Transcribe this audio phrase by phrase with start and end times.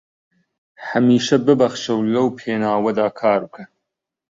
[0.87, 3.63] هەمیشە ببەخشە و لەو پێناوەدا کار بکە